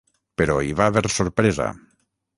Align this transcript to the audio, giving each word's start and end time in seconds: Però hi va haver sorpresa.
Però 0.41 0.55
hi 0.69 0.73
va 0.79 0.87
haver 0.93 1.05
sorpresa. 1.17 1.69